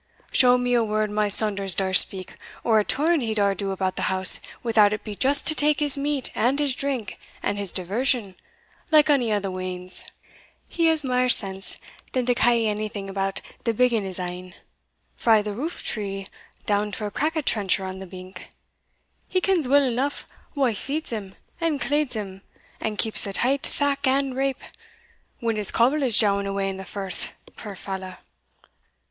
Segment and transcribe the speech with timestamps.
[0.31, 3.97] Show me a word my Saunders daur speak, or a turn he daur do about
[3.97, 7.71] the house, without it be just to tak his meat, and his drink, and his
[7.71, 8.33] diversion,
[8.89, 10.05] like ony o' the weans.
[10.67, 11.77] He has mair sense
[12.13, 14.55] than to ca' anything about the bigging his ain,
[15.17, 16.27] frae the rooftree
[16.65, 18.47] down to a crackit trencher on the bink.
[19.27, 20.23] He kens weel eneugh
[20.55, 22.41] wha feeds him, and cleeds him,
[22.79, 24.63] and keeps a' tight, thack and rape,
[25.41, 28.15] when his coble is jowing awa in the Firth, puir fallow.